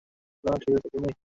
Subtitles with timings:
[0.43, 1.11] সোনা, ঠিক আছো তুমি?